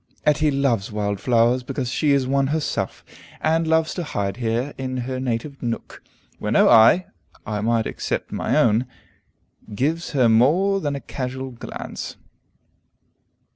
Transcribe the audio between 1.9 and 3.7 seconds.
she is one herself, and